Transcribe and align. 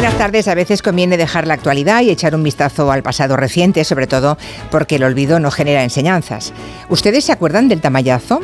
Buenas 0.00 0.16
tardes. 0.16 0.48
A 0.48 0.54
veces 0.54 0.80
conviene 0.80 1.18
dejar 1.18 1.46
la 1.46 1.52
actualidad 1.52 2.00
y 2.00 2.08
echar 2.08 2.34
un 2.34 2.42
vistazo 2.42 2.90
al 2.90 3.02
pasado 3.02 3.36
reciente, 3.36 3.84
sobre 3.84 4.06
todo 4.06 4.38
porque 4.70 4.96
el 4.96 5.04
olvido 5.04 5.38
no 5.40 5.50
genera 5.50 5.84
enseñanzas. 5.84 6.54
¿Ustedes 6.88 7.26
se 7.26 7.32
acuerdan 7.32 7.68
del 7.68 7.82
tamallazo? 7.82 8.40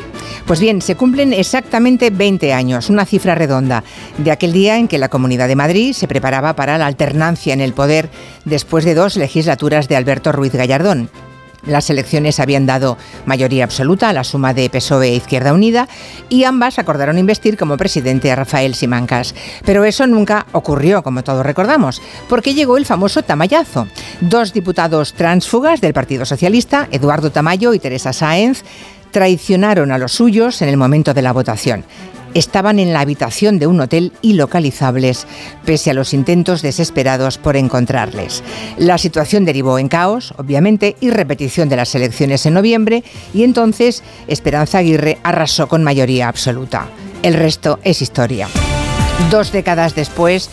Pues 0.46 0.60
bien, 0.60 0.82
se 0.82 0.96
cumplen 0.96 1.32
exactamente 1.32 2.10
20 2.10 2.52
años, 2.52 2.90
una 2.90 3.06
cifra 3.06 3.34
redonda, 3.34 3.84
de 4.18 4.32
aquel 4.32 4.52
día 4.52 4.76
en 4.76 4.86
que 4.86 4.98
la 4.98 5.08
Comunidad 5.08 5.48
de 5.48 5.56
Madrid 5.56 5.94
se 5.94 6.06
preparaba 6.06 6.54
para 6.56 6.76
la 6.76 6.88
alternancia 6.88 7.54
en 7.54 7.62
el 7.62 7.72
poder 7.72 8.10
después 8.44 8.84
de 8.84 8.94
dos 8.94 9.16
legislaturas 9.16 9.88
de 9.88 9.96
Alberto 9.96 10.32
Ruiz 10.32 10.52
Gallardón. 10.52 11.08
Las 11.66 11.90
elecciones 11.90 12.40
habían 12.40 12.66
dado 12.66 12.96
mayoría 13.24 13.64
absoluta 13.64 14.08
a 14.08 14.12
la 14.12 14.24
suma 14.24 14.54
de 14.54 14.70
PSOE 14.70 15.08
e 15.08 15.16
Izquierda 15.16 15.52
Unida 15.52 15.88
y 16.28 16.44
ambas 16.44 16.78
acordaron 16.78 17.18
investir 17.18 17.56
como 17.56 17.76
presidente 17.76 18.30
a 18.30 18.36
Rafael 18.36 18.74
Simancas. 18.74 19.34
Pero 19.64 19.84
eso 19.84 20.06
nunca 20.06 20.46
ocurrió, 20.52 21.02
como 21.02 21.24
todos 21.24 21.44
recordamos, 21.44 22.00
porque 22.28 22.54
llegó 22.54 22.76
el 22.76 22.86
famoso 22.86 23.22
tamallazo. 23.22 23.88
Dos 24.20 24.52
diputados 24.52 25.14
transfugas 25.14 25.80
del 25.80 25.92
Partido 25.92 26.24
Socialista, 26.24 26.88
Eduardo 26.90 27.30
Tamayo 27.30 27.74
y 27.74 27.78
Teresa 27.78 28.12
Sáenz, 28.12 28.62
traicionaron 29.10 29.92
a 29.92 29.98
los 29.98 30.12
suyos 30.12 30.62
en 30.62 30.68
el 30.68 30.76
momento 30.76 31.14
de 31.14 31.22
la 31.22 31.32
votación 31.32 31.84
estaban 32.38 32.78
en 32.78 32.92
la 32.92 33.00
habitación 33.00 33.58
de 33.58 33.66
un 33.66 33.80
hotel 33.80 34.12
ilocalizables, 34.20 35.26
pese 35.64 35.90
a 35.90 35.94
los 35.94 36.12
intentos 36.12 36.60
desesperados 36.60 37.38
por 37.38 37.56
encontrarles. 37.56 38.42
La 38.76 38.98
situación 38.98 39.44
derivó 39.44 39.78
en 39.78 39.88
caos, 39.88 40.34
obviamente, 40.36 40.96
y 41.00 41.10
repetición 41.10 41.68
de 41.68 41.76
las 41.76 41.94
elecciones 41.94 42.44
en 42.44 42.54
noviembre, 42.54 43.04
y 43.32 43.42
entonces 43.42 44.02
Esperanza 44.26 44.78
Aguirre 44.78 45.18
arrasó 45.22 45.66
con 45.66 45.82
mayoría 45.82 46.28
absoluta. 46.28 46.88
El 47.22 47.34
resto 47.34 47.78
es 47.82 48.02
historia. 48.02 48.48
Dos 49.30 49.50
décadas 49.50 49.94
después, 49.94 50.50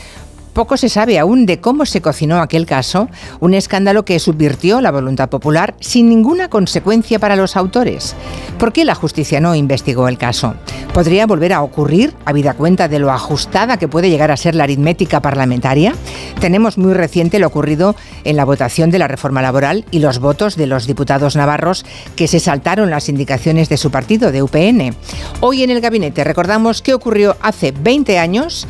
poco 0.53 0.77
se 0.77 0.87
sabe 0.87 1.19
aún 1.19 1.45
de 1.45 1.59
cómo 1.59 1.85
se 1.85 2.01
cocinó 2.01 2.41
aquel 2.41 2.65
caso, 2.65 3.09
un 3.39 3.53
escándalo 3.53 4.05
que 4.05 4.19
subvirtió 4.19 4.81
la 4.81 4.91
voluntad 4.91 5.29
popular 5.29 5.75
sin 5.79 6.07
ninguna 6.07 6.49
consecuencia 6.49 7.19
para 7.19 7.35
los 7.35 7.57
autores. 7.57 8.15
¿Por 8.59 8.71
qué 8.71 8.85
la 8.85 8.95
justicia 8.95 9.41
no 9.41 9.55
investigó 9.55 10.07
el 10.07 10.17
caso? 10.17 10.55
¿Podría 10.93 11.25
volver 11.25 11.53
a 11.53 11.63
ocurrir, 11.63 12.13
habida 12.23 12.53
cuenta 12.53 12.87
de 12.87 12.99
lo 12.99 13.11
ajustada 13.11 13.77
que 13.77 13.87
puede 13.87 14.09
llegar 14.09 14.31
a 14.31 14.37
ser 14.37 14.53
la 14.53 14.63
aritmética 14.63 15.21
parlamentaria? 15.21 15.95
Tenemos 16.39 16.77
muy 16.77 16.93
reciente 16.93 17.39
lo 17.39 17.47
ocurrido 17.47 17.95
en 18.23 18.35
la 18.35 18.45
votación 18.45 18.91
de 18.91 18.99
la 18.99 19.07
reforma 19.07 19.41
laboral 19.41 19.85
y 19.89 19.99
los 19.99 20.19
votos 20.19 20.55
de 20.55 20.67
los 20.67 20.85
diputados 20.85 21.35
navarros 21.35 21.83
que 22.15 22.27
se 22.27 22.39
saltaron 22.39 22.91
las 22.91 23.09
indicaciones 23.09 23.69
de 23.69 23.77
su 23.77 23.89
partido, 23.89 24.31
de 24.31 24.43
UPN. 24.43 24.95
Hoy 25.39 25.63
en 25.63 25.71
el 25.71 25.81
gabinete 25.81 26.23
recordamos 26.23 26.81
qué 26.81 26.93
ocurrió 26.93 27.35
hace 27.41 27.71
20 27.71 28.19
años 28.19 28.67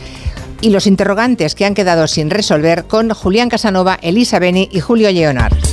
y 0.64 0.70
los 0.70 0.88
interrogantes 0.88 1.56
que 1.56 1.66
han 1.66 1.74
quedado 1.74 2.08
sin 2.08 2.30
resolver 2.30 2.86
con 2.86 3.10
Julián 3.14 3.50
Casanova, 3.50 4.00
Elisa 4.02 4.40
Beni 4.40 4.70
y 4.72 4.80
Julio 4.80 5.12
Leonard. 5.12 5.73